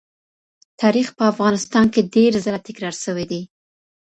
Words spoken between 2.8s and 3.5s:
سوی دی.